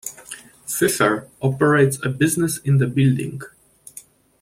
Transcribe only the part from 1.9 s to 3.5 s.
a business in the building.